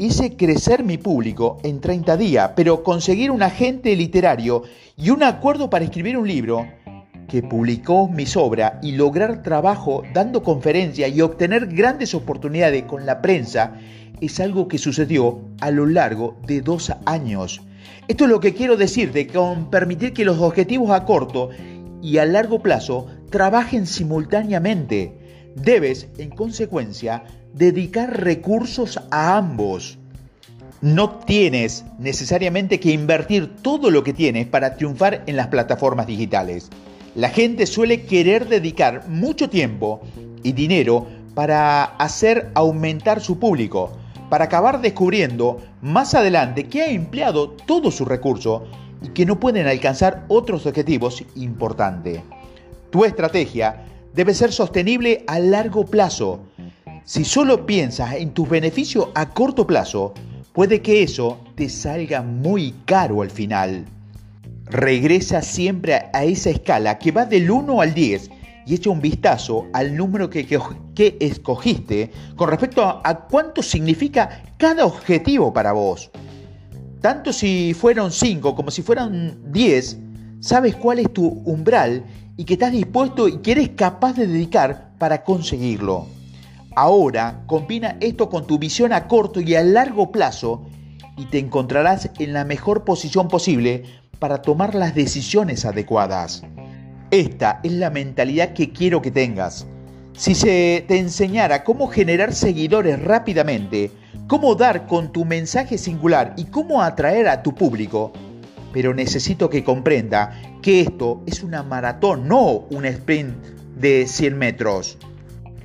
hice 0.00 0.34
crecer 0.34 0.82
mi 0.82 0.96
público 0.96 1.58
en 1.62 1.80
30 1.82 2.16
días, 2.16 2.52
pero 2.56 2.82
conseguir 2.82 3.30
un 3.30 3.42
agente 3.42 3.94
literario 3.94 4.62
y 4.96 5.10
un 5.10 5.22
acuerdo 5.22 5.68
para 5.68 5.84
escribir 5.84 6.16
un 6.16 6.26
libro 6.26 6.66
que 7.28 7.42
publicó 7.42 8.08
mis 8.08 8.34
obras 8.34 8.74
y 8.82 8.92
lograr 8.92 9.42
trabajo 9.42 10.02
dando 10.14 10.42
conferencias 10.42 11.14
y 11.14 11.20
obtener 11.20 11.66
grandes 11.66 12.14
oportunidades 12.14 12.84
con 12.84 13.04
la 13.04 13.20
prensa 13.20 13.74
es 14.22 14.40
algo 14.40 14.68
que 14.68 14.78
sucedió 14.78 15.42
a 15.60 15.70
lo 15.70 15.84
largo 15.84 16.38
de 16.46 16.62
dos 16.62 16.90
años. 17.04 17.60
Esto 18.08 18.24
es 18.24 18.30
lo 18.30 18.40
que 18.40 18.54
quiero 18.54 18.78
decirte 18.78 19.26
con 19.26 19.68
permitir 19.68 20.14
que 20.14 20.24
los 20.24 20.38
objetivos 20.38 20.90
a 20.92 21.04
corto 21.04 21.50
y 22.02 22.16
a 22.16 22.24
largo 22.24 22.60
plazo 22.60 23.06
trabajen 23.28 23.86
simultáneamente. 23.86 25.19
Debes, 25.54 26.08
en 26.18 26.30
consecuencia, 26.30 27.24
dedicar 27.54 28.20
recursos 28.22 29.00
a 29.10 29.36
ambos. 29.36 29.98
No 30.80 31.18
tienes 31.18 31.84
necesariamente 31.98 32.80
que 32.80 32.92
invertir 32.92 33.56
todo 33.62 33.90
lo 33.90 34.02
que 34.02 34.14
tienes 34.14 34.46
para 34.46 34.76
triunfar 34.76 35.24
en 35.26 35.36
las 35.36 35.48
plataformas 35.48 36.06
digitales. 36.06 36.70
La 37.14 37.28
gente 37.28 37.66
suele 37.66 38.04
querer 38.04 38.48
dedicar 38.48 39.08
mucho 39.08 39.50
tiempo 39.50 40.00
y 40.42 40.52
dinero 40.52 41.06
para 41.34 41.84
hacer 41.84 42.50
aumentar 42.54 43.20
su 43.20 43.38
público, 43.38 43.92
para 44.30 44.44
acabar 44.44 44.80
descubriendo 44.80 45.60
más 45.82 46.14
adelante 46.14 46.64
que 46.64 46.82
ha 46.82 46.90
empleado 46.90 47.50
todo 47.50 47.90
su 47.90 48.04
recurso 48.04 48.64
y 49.02 49.08
que 49.08 49.26
no 49.26 49.40
pueden 49.40 49.66
alcanzar 49.66 50.24
otros 50.28 50.66
objetivos 50.66 51.24
importantes. 51.34 52.22
Tu 52.90 53.04
estrategia 53.04 53.84
debe 54.14 54.34
ser 54.34 54.52
sostenible 54.52 55.24
a 55.26 55.38
largo 55.38 55.84
plazo. 55.84 56.40
Si 57.04 57.24
solo 57.24 57.66
piensas 57.66 58.14
en 58.14 58.32
tus 58.32 58.48
beneficios 58.48 59.08
a 59.14 59.30
corto 59.30 59.66
plazo, 59.66 60.14
puede 60.52 60.82
que 60.82 61.02
eso 61.02 61.40
te 61.54 61.68
salga 61.68 62.22
muy 62.22 62.74
caro 62.84 63.22
al 63.22 63.30
final. 63.30 63.84
Regresa 64.66 65.42
siempre 65.42 66.10
a 66.12 66.24
esa 66.24 66.50
escala 66.50 66.98
que 66.98 67.12
va 67.12 67.26
del 67.26 67.50
1 67.50 67.80
al 67.80 67.94
10 67.94 68.30
y 68.66 68.74
echa 68.74 68.90
un 68.90 69.00
vistazo 69.00 69.66
al 69.72 69.96
número 69.96 70.30
que, 70.30 70.46
escogiste 71.18 72.10
con 72.36 72.50
respecto 72.50 72.84
a, 72.84 73.00
a 73.02 73.26
cuánto 73.26 73.62
significa 73.62 74.42
cada 74.58 74.84
objetivo 74.84 75.52
para 75.52 75.72
vos. 75.72 76.10
Tanto 77.00 77.32
si 77.32 77.74
fueron 77.74 78.12
5 78.12 78.54
como 78.54 78.70
si 78.70 78.82
fueran 78.82 79.40
10, 79.50 79.98
sabes 80.40 80.76
cuál 80.76 80.98
es 80.98 81.12
tu 81.12 81.26
umbral 81.44 82.04
y 82.40 82.44
que 82.46 82.54
estás 82.54 82.72
dispuesto 82.72 83.28
y 83.28 83.36
que 83.42 83.52
eres 83.52 83.68
capaz 83.76 84.14
de 84.14 84.26
dedicar 84.26 84.92
para 84.96 85.24
conseguirlo. 85.24 86.06
Ahora 86.74 87.42
combina 87.44 87.98
esto 88.00 88.30
con 88.30 88.46
tu 88.46 88.58
visión 88.58 88.94
a 88.94 89.08
corto 89.08 89.42
y 89.42 89.56
a 89.56 89.62
largo 89.62 90.10
plazo 90.10 90.62
y 91.18 91.26
te 91.26 91.38
encontrarás 91.38 92.08
en 92.18 92.32
la 92.32 92.46
mejor 92.46 92.84
posición 92.84 93.28
posible 93.28 93.84
para 94.18 94.40
tomar 94.40 94.74
las 94.74 94.94
decisiones 94.94 95.66
adecuadas. 95.66 96.42
Esta 97.10 97.60
es 97.62 97.72
la 97.72 97.90
mentalidad 97.90 98.54
que 98.54 98.72
quiero 98.72 99.02
que 99.02 99.10
tengas. 99.10 99.66
Si 100.16 100.34
se 100.34 100.82
te 100.88 100.96
enseñara 100.96 101.62
cómo 101.62 101.88
generar 101.88 102.32
seguidores 102.32 103.02
rápidamente, 103.04 103.90
cómo 104.28 104.54
dar 104.54 104.86
con 104.86 105.12
tu 105.12 105.26
mensaje 105.26 105.76
singular 105.76 106.32
y 106.38 106.44
cómo 106.44 106.80
atraer 106.80 107.28
a 107.28 107.42
tu 107.42 107.54
público, 107.54 108.12
pero 108.72 108.94
necesito 108.94 109.50
que 109.50 109.62
comprenda 109.62 110.49
que 110.60 110.80
esto 110.80 111.22
es 111.26 111.42
una 111.42 111.62
maratón, 111.62 112.28
no 112.28 112.66
un 112.70 112.84
sprint 112.84 113.34
de 113.76 114.06
100 114.06 114.38
metros. 114.38 114.98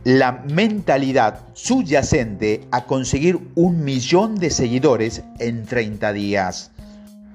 La 0.04 0.44
mentalidad 0.52 1.46
subyacente 1.54 2.68
a 2.72 2.86
conseguir 2.86 3.40
un 3.56 3.84
millón 3.84 4.36
de 4.36 4.50
seguidores 4.50 5.24
en 5.40 5.66
30 5.66 6.14
días. 6.14 6.72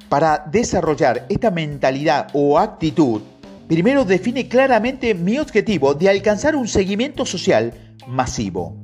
Para 0.08 0.44
desarrollar 0.50 1.26
esta 1.28 1.50
mentalidad 1.50 2.28
o 2.32 2.58
actitud, 2.58 3.22
primero 3.68 4.04
define 4.04 4.48
claramente 4.48 5.14
mi 5.14 5.38
objetivo 5.38 5.94
de 5.94 6.08
alcanzar 6.08 6.56
un 6.56 6.68
seguimiento 6.68 7.24
social 7.26 7.72
masivo. 8.06 8.76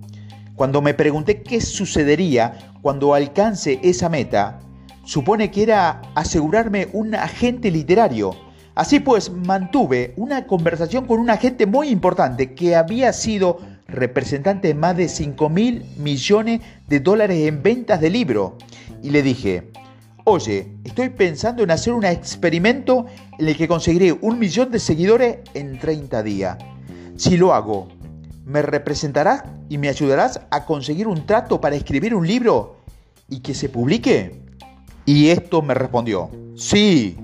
Cuando 0.54 0.80
me 0.80 0.94
pregunté 0.94 1.42
qué 1.42 1.60
sucedería 1.60 2.72
cuando 2.80 3.14
alcance 3.14 3.78
esa 3.82 4.08
meta, 4.08 4.60
supone 5.04 5.50
que 5.50 5.62
era 5.64 6.02
asegurarme 6.14 6.88
un 6.92 7.14
agente 7.14 7.70
literario. 7.70 8.45
Así 8.76 9.00
pues, 9.00 9.30
mantuve 9.32 10.12
una 10.16 10.46
conversación 10.46 11.06
con 11.06 11.18
un 11.18 11.30
agente 11.30 11.64
muy 11.64 11.88
importante 11.88 12.52
que 12.52 12.76
había 12.76 13.10
sido 13.14 13.58
representante 13.88 14.68
de 14.68 14.74
más 14.74 14.94
de 14.94 15.08
5 15.08 15.48
mil 15.48 15.82
millones 15.96 16.60
de 16.86 17.00
dólares 17.00 17.48
en 17.48 17.62
ventas 17.62 18.02
de 18.02 18.10
libro. 18.10 18.58
Y 19.02 19.10
le 19.10 19.22
dije, 19.22 19.72
oye, 20.24 20.68
estoy 20.84 21.08
pensando 21.08 21.62
en 21.62 21.70
hacer 21.70 21.94
un 21.94 22.04
experimento 22.04 23.06
en 23.38 23.48
el 23.48 23.56
que 23.56 23.66
conseguiré 23.66 24.12
un 24.12 24.38
millón 24.38 24.70
de 24.70 24.78
seguidores 24.78 25.38
en 25.54 25.78
30 25.78 26.22
días. 26.22 26.58
Si 27.16 27.38
lo 27.38 27.54
hago, 27.54 27.88
¿me 28.44 28.60
representarás 28.60 29.44
y 29.70 29.78
me 29.78 29.88
ayudarás 29.88 30.42
a 30.50 30.66
conseguir 30.66 31.08
un 31.08 31.24
trato 31.24 31.62
para 31.62 31.76
escribir 31.76 32.14
un 32.14 32.26
libro 32.26 32.76
y 33.30 33.40
que 33.40 33.54
se 33.54 33.70
publique? 33.70 34.38
Y 35.06 35.28
esto 35.28 35.62
me 35.62 35.72
respondió, 35.72 36.30
sí. 36.56 37.16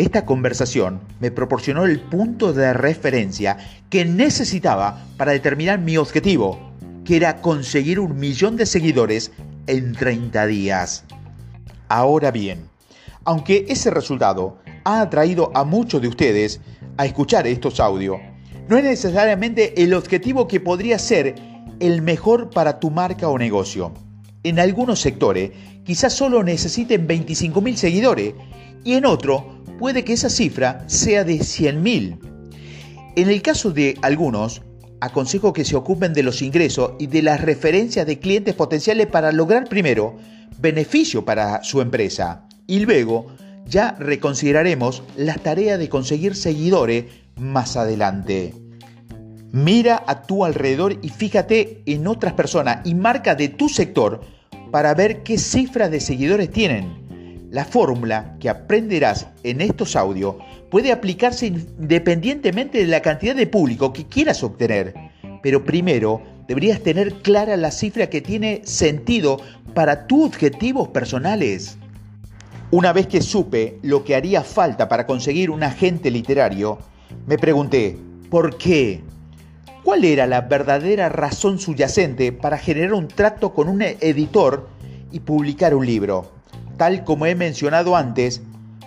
Esta 0.00 0.24
conversación 0.24 1.02
me 1.20 1.30
proporcionó 1.30 1.84
el 1.84 2.00
punto 2.00 2.54
de 2.54 2.72
referencia 2.72 3.58
que 3.90 4.06
necesitaba 4.06 5.04
para 5.18 5.32
determinar 5.32 5.78
mi 5.78 5.98
objetivo, 5.98 6.72
que 7.04 7.16
era 7.16 7.42
conseguir 7.42 8.00
un 8.00 8.18
millón 8.18 8.56
de 8.56 8.64
seguidores 8.64 9.30
en 9.66 9.92
30 9.92 10.46
días. 10.46 11.04
Ahora 11.90 12.30
bien, 12.30 12.60
aunque 13.24 13.66
ese 13.68 13.90
resultado 13.90 14.56
ha 14.84 15.02
atraído 15.02 15.52
a 15.54 15.64
muchos 15.64 16.00
de 16.00 16.08
ustedes 16.08 16.62
a 16.96 17.04
escuchar 17.04 17.46
estos 17.46 17.78
audios, 17.78 18.16
no 18.70 18.78
es 18.78 18.84
necesariamente 18.84 19.82
el 19.82 19.92
objetivo 19.92 20.48
que 20.48 20.60
podría 20.60 20.98
ser 20.98 21.34
el 21.78 22.00
mejor 22.00 22.48
para 22.48 22.80
tu 22.80 22.90
marca 22.90 23.28
o 23.28 23.36
negocio. 23.36 23.92
En 24.44 24.60
algunos 24.60 24.98
sectores 24.98 25.50
quizás 25.84 26.14
solo 26.14 26.42
necesiten 26.42 27.06
25.000 27.06 27.74
seguidores 27.74 28.32
y 28.82 28.94
en 28.94 29.04
otro 29.04 29.59
puede 29.80 30.04
que 30.04 30.12
esa 30.12 30.28
cifra 30.28 30.84
sea 30.88 31.24
de 31.24 31.38
100.000. 31.38 32.18
En 33.16 33.30
el 33.30 33.40
caso 33.40 33.70
de 33.70 33.96
algunos, 34.02 34.60
aconsejo 35.00 35.54
que 35.54 35.64
se 35.64 35.74
ocupen 35.74 36.12
de 36.12 36.22
los 36.22 36.42
ingresos 36.42 36.92
y 36.98 37.06
de 37.06 37.22
las 37.22 37.40
referencias 37.40 38.06
de 38.06 38.18
clientes 38.18 38.54
potenciales 38.54 39.06
para 39.06 39.32
lograr 39.32 39.70
primero 39.70 40.18
beneficio 40.58 41.24
para 41.24 41.64
su 41.64 41.80
empresa 41.80 42.46
y 42.66 42.80
luego 42.80 43.28
ya 43.64 43.96
reconsideraremos 43.98 45.02
la 45.16 45.36
tarea 45.36 45.78
de 45.78 45.88
conseguir 45.88 46.36
seguidores 46.36 47.06
más 47.36 47.78
adelante. 47.78 48.52
Mira 49.50 50.04
a 50.06 50.24
tu 50.24 50.44
alrededor 50.44 50.98
y 51.00 51.08
fíjate 51.08 51.80
en 51.86 52.06
otras 52.06 52.34
personas 52.34 52.86
y 52.86 52.94
marca 52.94 53.34
de 53.34 53.48
tu 53.48 53.70
sector 53.70 54.20
para 54.70 54.92
ver 54.92 55.22
qué 55.22 55.38
cifras 55.38 55.90
de 55.90 56.00
seguidores 56.00 56.50
tienen. 56.50 57.09
La 57.50 57.64
fórmula 57.64 58.36
que 58.38 58.48
aprenderás 58.48 59.26
en 59.42 59.60
estos 59.60 59.96
audios 59.96 60.36
puede 60.70 60.92
aplicarse 60.92 61.48
independientemente 61.48 62.78
de 62.78 62.86
la 62.86 63.02
cantidad 63.02 63.34
de 63.34 63.48
público 63.48 63.92
que 63.92 64.06
quieras 64.06 64.44
obtener, 64.44 64.94
pero 65.42 65.64
primero 65.64 66.22
deberías 66.46 66.80
tener 66.80 67.12
clara 67.22 67.56
la 67.56 67.72
cifra 67.72 68.08
que 68.08 68.20
tiene 68.20 68.60
sentido 68.64 69.38
para 69.74 70.06
tus 70.06 70.26
objetivos 70.26 70.90
personales. 70.90 71.76
Una 72.70 72.92
vez 72.92 73.08
que 73.08 73.20
supe 73.20 73.80
lo 73.82 74.04
que 74.04 74.14
haría 74.14 74.44
falta 74.44 74.88
para 74.88 75.04
conseguir 75.04 75.50
un 75.50 75.64
agente 75.64 76.08
literario, 76.08 76.78
me 77.26 77.36
pregunté, 77.36 77.98
¿por 78.30 78.58
qué? 78.58 79.00
¿Cuál 79.82 80.04
era 80.04 80.28
la 80.28 80.42
verdadera 80.42 81.08
razón 81.08 81.58
subyacente 81.58 82.30
para 82.30 82.58
generar 82.58 82.94
un 82.94 83.08
trato 83.08 83.52
con 83.52 83.68
un 83.68 83.82
editor 83.82 84.68
y 85.10 85.18
publicar 85.18 85.74
un 85.74 85.84
libro? 85.84 86.39
Tal 86.80 87.04
como 87.04 87.26
he 87.26 87.34
mencionado 87.34 87.94
antes, 87.94 88.40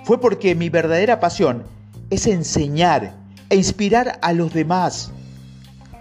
fue 0.04 0.20
porque 0.20 0.56
mi 0.56 0.70
verdadera 0.70 1.20
pasión 1.20 1.62
es 2.10 2.26
enseñar 2.26 3.14
e 3.52 3.56
inspirar 3.56 4.18
a 4.24 4.34
los 4.34 4.52
demás. 4.52 5.12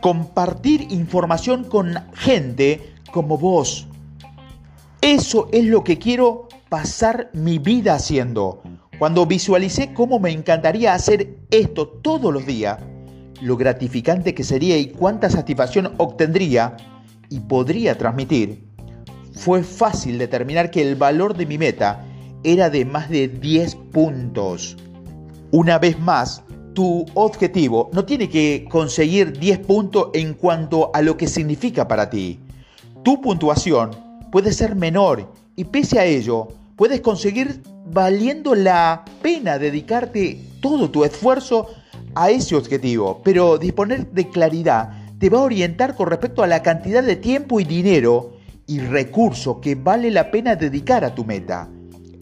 Compartir 0.00 0.86
información 0.90 1.64
con 1.64 1.98
gente 2.14 2.94
como 3.12 3.36
vos. 3.36 3.86
Eso 5.02 5.50
es 5.52 5.66
lo 5.66 5.84
que 5.84 5.98
quiero 5.98 6.48
pasar 6.70 7.28
mi 7.34 7.58
vida 7.58 7.96
haciendo. 7.96 8.62
Cuando 8.98 9.26
visualicé 9.26 9.92
cómo 9.92 10.18
me 10.18 10.30
encantaría 10.30 10.94
hacer 10.94 11.36
esto 11.50 11.86
todos 11.86 12.32
los 12.32 12.46
días, 12.46 12.78
lo 13.42 13.58
gratificante 13.58 14.34
que 14.34 14.44
sería 14.44 14.78
y 14.78 14.86
cuánta 14.86 15.28
satisfacción 15.28 15.92
obtendría 15.98 16.74
y 17.28 17.40
podría 17.40 17.98
transmitir, 17.98 18.71
fue 19.34 19.62
fácil 19.62 20.18
determinar 20.18 20.70
que 20.70 20.82
el 20.82 20.96
valor 20.96 21.36
de 21.36 21.46
mi 21.46 21.58
meta 21.58 22.04
era 22.44 22.70
de 22.70 22.84
más 22.84 23.08
de 23.08 23.28
10 23.28 23.74
puntos. 23.92 24.76
Una 25.50 25.78
vez 25.78 25.98
más, 25.98 26.42
tu 26.74 27.04
objetivo 27.14 27.90
no 27.92 28.04
tiene 28.04 28.28
que 28.28 28.66
conseguir 28.70 29.38
10 29.38 29.58
puntos 29.60 30.08
en 30.14 30.34
cuanto 30.34 30.90
a 30.94 31.02
lo 31.02 31.16
que 31.16 31.28
significa 31.28 31.86
para 31.86 32.10
ti. 32.10 32.40
Tu 33.02 33.20
puntuación 33.20 33.90
puede 34.30 34.52
ser 34.52 34.76
menor 34.76 35.32
y 35.56 35.64
pese 35.64 35.98
a 35.98 36.04
ello, 36.04 36.48
puedes 36.76 37.00
conseguir 37.00 37.62
valiendo 37.86 38.54
la 38.54 39.04
pena 39.20 39.58
dedicarte 39.58 40.40
todo 40.60 40.90
tu 40.90 41.04
esfuerzo 41.04 41.68
a 42.14 42.30
ese 42.30 42.56
objetivo, 42.56 43.20
pero 43.24 43.58
disponer 43.58 44.10
de 44.12 44.28
claridad 44.28 44.90
te 45.18 45.30
va 45.30 45.38
a 45.38 45.42
orientar 45.42 45.94
con 45.94 46.08
respecto 46.08 46.42
a 46.42 46.46
la 46.46 46.62
cantidad 46.62 47.02
de 47.02 47.16
tiempo 47.16 47.60
y 47.60 47.64
dinero 47.64 48.32
y 48.72 48.80
recursos 48.80 49.58
que 49.60 49.74
vale 49.74 50.10
la 50.10 50.30
pena 50.30 50.56
dedicar 50.56 51.04
a 51.04 51.14
tu 51.14 51.26
meta. 51.26 51.68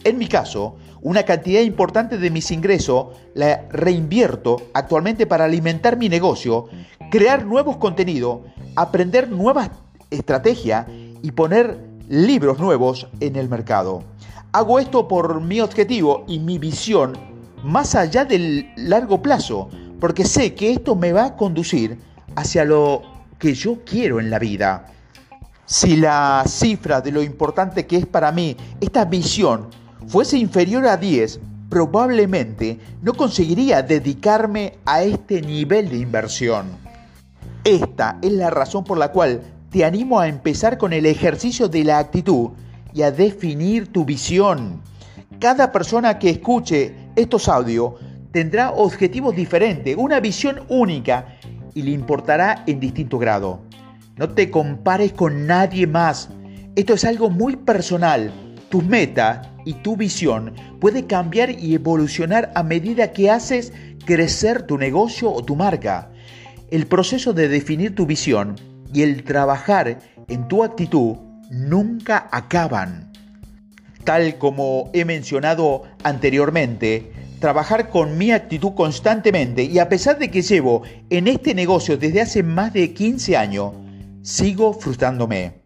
En 0.03 0.17
mi 0.17 0.27
caso, 0.27 0.75
una 1.01 1.23
cantidad 1.23 1.61
importante 1.61 2.17
de 2.17 2.29
mis 2.29 2.51
ingresos 2.51 3.07
la 3.33 3.67
reinvierto 3.69 4.57
actualmente 4.73 5.25
para 5.25 5.45
alimentar 5.45 5.95
mi 5.95 6.09
negocio, 6.09 6.67
crear 7.09 7.45
nuevos 7.45 7.77
contenidos, 7.77 8.39
aprender 8.75 9.29
nuevas 9.31 9.71
estrategias 10.09 10.87
y 11.21 11.31
poner 11.31 11.79
libros 12.09 12.59
nuevos 12.59 13.07
en 13.21 13.37
el 13.37 13.47
mercado. 13.47 14.03
Hago 14.51 14.79
esto 14.79 15.07
por 15.07 15.39
mi 15.39 15.61
objetivo 15.61 16.25
y 16.27 16.39
mi 16.39 16.59
visión 16.59 17.13
más 17.63 17.95
allá 17.95 18.25
del 18.25 18.73
largo 18.75 19.21
plazo, 19.21 19.69
porque 20.01 20.25
sé 20.25 20.53
que 20.53 20.73
esto 20.73 20.97
me 20.97 21.13
va 21.13 21.27
a 21.27 21.35
conducir 21.37 21.97
hacia 22.35 22.65
lo 22.65 23.03
que 23.39 23.53
yo 23.53 23.85
quiero 23.85 24.19
en 24.19 24.29
la 24.29 24.37
vida. 24.37 24.91
Si 25.71 25.95
la 25.95 26.43
cifra 26.47 26.99
de 26.99 27.13
lo 27.13 27.23
importante 27.23 27.87
que 27.87 27.95
es 27.95 28.05
para 28.05 28.33
mí 28.33 28.57
esta 28.81 29.05
visión 29.05 29.69
fuese 30.05 30.37
inferior 30.37 30.85
a 30.85 30.97
10, 30.97 31.39
probablemente 31.69 32.77
no 33.01 33.13
conseguiría 33.13 33.81
dedicarme 33.81 34.73
a 34.83 35.03
este 35.03 35.41
nivel 35.41 35.87
de 35.87 35.99
inversión. 35.99 36.65
Esta 37.63 38.17
es 38.21 38.33
la 38.33 38.49
razón 38.49 38.83
por 38.83 38.97
la 38.97 39.13
cual 39.13 39.43
te 39.69 39.85
animo 39.85 40.19
a 40.19 40.27
empezar 40.27 40.77
con 40.77 40.91
el 40.91 41.05
ejercicio 41.05 41.69
de 41.69 41.85
la 41.85 41.99
actitud 41.99 42.49
y 42.93 43.03
a 43.03 43.11
definir 43.11 43.93
tu 43.93 44.03
visión. 44.03 44.81
Cada 45.39 45.71
persona 45.71 46.19
que 46.19 46.31
escuche 46.31 46.93
estos 47.15 47.47
audios 47.47 47.93
tendrá 48.33 48.71
objetivos 48.71 49.33
diferentes, 49.33 49.95
una 49.97 50.19
visión 50.19 50.63
única 50.67 51.37
y 51.73 51.83
le 51.83 51.91
importará 51.91 52.65
en 52.67 52.81
distinto 52.81 53.17
grado. 53.17 53.70
No 54.17 54.29
te 54.29 54.51
compares 54.51 55.13
con 55.13 55.47
nadie 55.47 55.87
más. 55.87 56.29
Esto 56.75 56.93
es 56.93 57.05
algo 57.05 57.29
muy 57.29 57.55
personal. 57.55 58.31
Tu 58.69 58.81
meta 58.81 59.53
y 59.65 59.73
tu 59.73 59.95
visión 59.95 60.53
puede 60.79 61.05
cambiar 61.05 61.51
y 61.51 61.75
evolucionar 61.75 62.51
a 62.55 62.63
medida 62.63 63.11
que 63.13 63.29
haces 63.29 63.73
crecer 64.05 64.63
tu 64.63 64.77
negocio 64.77 65.31
o 65.31 65.43
tu 65.43 65.55
marca. 65.55 66.11
El 66.69 66.87
proceso 66.87 67.33
de 67.33 67.47
definir 67.47 67.95
tu 67.95 68.05
visión 68.05 68.55
y 68.93 69.03
el 69.03 69.23
trabajar 69.23 69.99
en 70.27 70.47
tu 70.47 70.63
actitud 70.63 71.17
nunca 71.49 72.29
acaban. 72.31 73.11
Tal 74.03 74.37
como 74.37 74.89
he 74.93 75.05
mencionado 75.05 75.83
anteriormente, 76.03 77.11
trabajar 77.39 77.89
con 77.89 78.17
mi 78.17 78.31
actitud 78.31 78.73
constantemente 78.73 79.63
y 79.63 79.79
a 79.79 79.89
pesar 79.89 80.17
de 80.17 80.31
que 80.31 80.41
llevo 80.41 80.83
en 81.09 81.27
este 81.27 81.53
negocio 81.53 81.97
desde 81.97 82.21
hace 82.21 82.43
más 82.43 82.73
de 82.73 82.93
15 82.93 83.37
años, 83.37 83.73
sigo 84.23 84.73
frustrándome. 84.73 85.61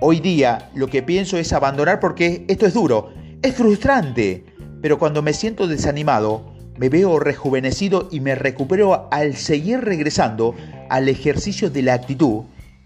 Hoy 0.00 0.20
día 0.20 0.70
lo 0.74 0.88
que 0.88 1.02
pienso 1.02 1.38
es 1.38 1.52
abandonar 1.52 2.00
porque 2.00 2.44
esto 2.48 2.66
es 2.66 2.74
duro, 2.74 3.10
es 3.42 3.54
frustrante, 3.54 4.44
pero 4.82 4.98
cuando 4.98 5.22
me 5.22 5.32
siento 5.32 5.66
desanimado, 5.66 6.52
me 6.76 6.88
veo 6.88 7.20
rejuvenecido 7.20 8.08
y 8.10 8.20
me 8.20 8.34
recupero 8.34 9.08
al 9.12 9.36
seguir 9.36 9.80
regresando 9.80 10.54
al 10.90 11.08
ejercicio 11.08 11.70
de 11.70 11.82
la 11.82 11.94
actitud 11.94 12.42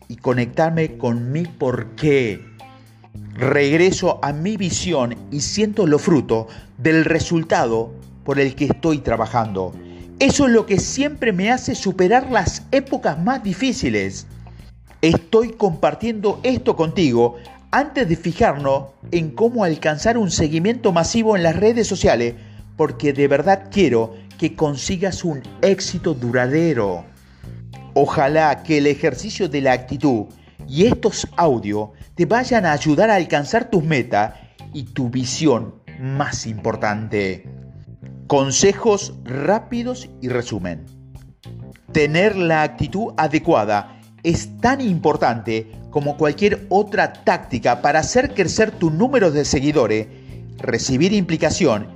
y 0.09 0.17
conectarme 0.17 0.99
con 0.99 1.33
mi 1.33 1.45
porqué. 1.45 2.41
Regreso 3.35 4.19
a 4.23 4.33
mi 4.33 4.57
visión 4.57 5.17
y 5.31 5.41
siento 5.41 5.87
lo 5.87 5.99
fruto 5.99 6.49
del 6.77 7.05
resultado 7.05 7.93
por 8.25 8.39
el 8.39 8.55
que 8.55 8.67
estoy 8.67 8.99
trabajando. 8.99 9.73
Eso 10.19 10.47
es 10.47 10.53
lo 10.53 10.67
que 10.67 10.79
siempre 10.79 11.33
me 11.33 11.51
hace 11.51 11.75
superar 11.75 12.31
las 12.31 12.65
épocas 12.73 13.19
más 13.19 13.43
difíciles. 13.43 14.27
Estoy 15.01 15.53
compartiendo 15.53 16.41
esto 16.43 16.75
contigo 16.75 17.37
antes 17.71 18.09
de 18.09 18.17
fijarnos 18.17 18.87
en 19.13 19.31
cómo 19.31 19.63
alcanzar 19.63 20.19
un 20.19 20.33
seguimiento 20.33 20.91
masivo 20.91 21.37
en 21.37 21.45
las 21.45 21.55
redes 21.55 21.87
sociales, 21.87 22.35
porque 22.77 23.13
de 23.13 23.29
verdad 23.29 23.69
quiero 23.71 24.15
que 24.39 24.57
consigas 24.57 25.23
un 25.23 25.43
éxito 25.63 26.15
duradero. 26.15 27.05
Ojalá 27.95 28.65
que 28.65 28.79
el 28.79 28.89
ejercicio 28.89 29.49
de 29.49 29.61
la 29.61 29.73
actitud 29.73 30.27
y 30.67 30.87
estos 30.87 31.29
audios 31.37 31.91
te 32.17 32.27
vayan 32.27 32.67
a 32.67 32.73
ayudar 32.73 33.09
a 33.11 33.15
alcanzar 33.15 33.71
tus 33.71 33.85
metas 33.85 34.35
y 34.73 34.83
tu 34.83 35.11
visión 35.11 35.77
más 36.01 36.45
importante. 36.45 37.49
Consejos 38.27 39.15
rápidos 39.23 40.09
y 40.21 40.29
resumen. 40.29 40.87
Tener 41.93 42.35
la 42.35 42.63
actitud 42.63 43.13
adecuada 43.17 43.98
es 44.23 44.61
tan 44.61 44.81
importante 44.81 45.71
como 45.91 46.17
cualquier 46.17 46.67
otra 46.69 47.13
táctica 47.13 47.83
para 47.83 48.01
hacer 48.01 48.35
crecer 48.35 48.71
tu 48.71 48.91
número 48.91 49.31
de 49.31 49.45
seguidores, 49.45 50.07
recibir 50.59 51.13
implicación 51.13 51.89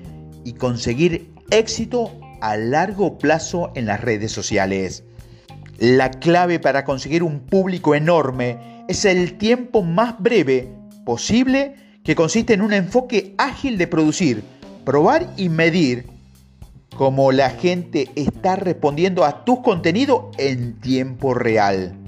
y 0.45 0.55
conseguir 0.55 1.33
éxito 1.51 2.11
a 2.41 2.57
largo 2.57 3.19
plazo 3.19 3.71
en 3.75 3.87
las 3.87 4.01
redes 4.01 4.33
sociales. 4.33 5.05
La 5.79 6.11
clave 6.11 6.59
para 6.59 6.85
conseguir 6.85 7.23
un 7.23 7.41
público 7.41 7.95
enorme 7.95 8.85
es 8.89 9.05
el 9.05 9.39
tiempo 9.39 9.83
más 9.83 10.21
breve 10.21 10.73
posible 11.05 11.75
que 12.05 12.15
consiste 12.15 12.55
en 12.55 12.63
un 12.63 12.73
enfoque 12.73 13.35
ágil 13.39 13.79
de 13.79 13.87
producir, 13.87 14.43
probar 14.85 15.33
y 15.37 15.49
medir 15.49 16.07
cómo 16.97 17.33
la 17.33 17.51
gente 17.51 18.11
está 18.17 18.57
respondiendo 18.57 19.25
a 19.25 19.45
tus 19.45 19.61
contenidos 19.61 20.37
en 20.39 20.81
tiempo 20.81 21.35
real. 21.35 22.02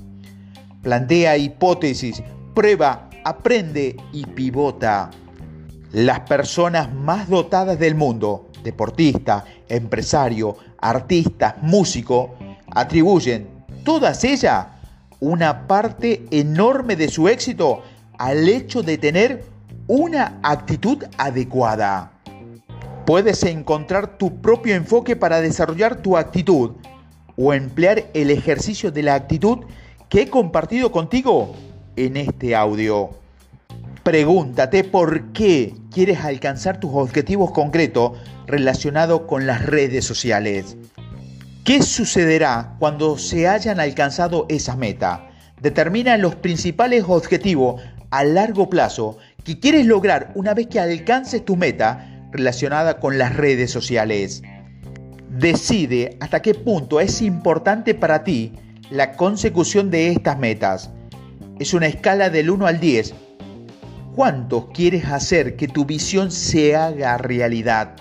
Plantea 0.85 1.39
hipótesis, 1.39 2.23
prueba, 2.55 3.09
aprende 3.25 3.97
y 4.13 4.27
pivota. 4.27 5.11
Las 5.93 6.21
personas 6.21 6.93
más 6.93 7.31
dotadas 7.31 7.79
del 7.79 7.95
mundo, 7.95 8.51
deportistas, 8.63 9.45
empresarios, 9.71 10.57
artistas, 10.79 11.55
músicos, 11.63 12.33
atribuyen 12.71 13.49
todas 13.83 14.25
ellas 14.25 14.67
una 15.21 15.67
parte 15.67 16.27
enorme 16.31 16.97
de 16.97 17.09
su 17.09 17.29
éxito 17.29 17.83
al 18.19 18.47
hecho 18.47 18.83
de 18.83 18.99
tener 18.99 19.43
una 19.87 20.39
actitud 20.43 21.03
adecuada. 21.17 22.13
Puedes 23.07 23.43
encontrar 23.45 24.19
tu 24.19 24.43
propio 24.43 24.75
enfoque 24.75 25.17
para 25.17 25.41
desarrollar 25.41 25.97
tu 25.97 26.19
actitud 26.19 26.73
o 27.39 27.55
emplear 27.55 28.05
el 28.13 28.31
ejercicio 28.31 28.93
de 28.93 29.03
la 29.03 29.15
actitud 29.15 29.61
que 30.15 30.23
he 30.23 30.31
compartido 30.31 30.93
contigo 30.93 31.57
en 31.97 32.17
este 32.17 32.55
audio. 32.55 33.11
Pregúntate 34.05 34.85
por 34.85 35.33
qué 35.33 35.75
quieres 35.91 36.21
alcanzar 36.21 36.79
tus 36.79 36.93
objetivos 36.95 37.51
concretos 37.51 38.13
relacionados 38.47 39.23
con 39.23 39.49
las 39.49 39.67
redes 39.67 40.05
sociales. 40.05 40.77
¿Qué 41.65 41.83
sucederá 41.83 42.77
cuando 42.79 43.19
se 43.19 43.49
hayan 43.49 43.81
alcanzado 43.81 44.47
esa 44.49 44.77
meta? 44.77 45.31
Determina 45.61 46.17
los 46.17 46.37
principales 46.37 47.03
objetivos 47.09 47.83
a 48.11 48.23
largo 48.23 48.71
plazo 48.71 49.19
que 49.43 49.59
quieres 49.59 49.85
lograr 49.85 50.31
una 50.37 50.55
vez 50.55 50.69
que 50.69 50.79
alcances 50.79 51.45
tu 51.45 51.57
meta 51.57 52.29
relacionada 52.31 53.01
con 53.01 53.19
las 53.19 53.35
redes 53.35 53.73
sociales. 53.73 54.45
Decide 55.29 56.17
hasta 56.21 56.41
qué 56.41 56.55
punto 56.55 57.01
es 57.01 57.21
importante 57.21 57.95
para 57.95 58.23
ti 58.23 58.53
la 58.91 59.13
consecución 59.13 59.91
de 59.91 60.11
estas 60.11 60.39
metas. 60.39 60.91
Es 61.59 61.75
una 61.75 61.87
escala 61.87 62.31
del 62.31 62.51
1 62.51 62.67
al 62.67 62.81
10. 62.81 63.15
¿Cuántos 64.15 64.67
quieres 64.73 65.07
hacer 65.07 65.57
que 65.57 65.69
tu 65.69 65.85
visión 65.85 66.31
se 66.31 66.77
haga 66.77 67.19
realidad? 67.19 67.97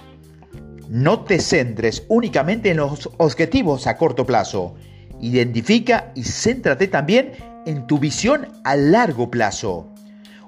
No 0.89 1.21
te 1.21 1.39
centres 1.39 2.03
únicamente 2.07 2.71
en 2.71 2.77
los 2.77 3.09
objetivos 3.17 3.87
a 3.87 3.97
corto 3.97 4.25
plazo. 4.25 4.75
Identifica 5.21 6.11
y 6.15 6.23
céntrate 6.23 6.87
también 6.87 7.31
en 7.65 7.87
tu 7.87 7.97
visión 7.97 8.47
a 8.63 8.75
largo 8.75 9.31
plazo. 9.31 9.89